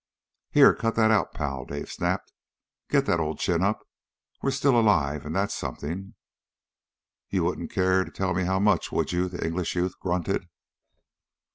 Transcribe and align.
"Here, 0.49 0.73
cut 0.73 0.95
that 0.95 1.11
out, 1.11 1.31
pal!" 1.31 1.63
Dave 1.63 1.91
snapped. 1.91 2.33
"Get 2.89 3.05
that 3.05 3.19
old 3.19 3.37
chin 3.37 3.61
up. 3.61 3.83
We're 4.41 4.49
still 4.49 4.75
alive, 4.79 5.27
and 5.27 5.35
that's 5.35 5.53
something." 5.53 6.15
"You 7.29 7.43
wouldn't 7.43 7.69
care 7.69 8.03
to 8.03 8.09
tell 8.09 8.33
me 8.33 8.45
how 8.45 8.57
much, 8.57 8.91
would 8.91 9.11
you?" 9.11 9.29
the 9.29 9.45
English 9.45 9.75
youth 9.75 9.99
grunted. 9.99 10.49